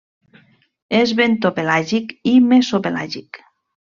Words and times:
És 0.99 1.11
bentopelàgic 1.19 2.17
i 2.33 2.35
mesopelàgic. 2.49 3.43